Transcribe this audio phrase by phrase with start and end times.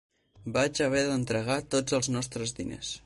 [0.55, 2.97] Vaig haver d'entregar tots els nostres diners.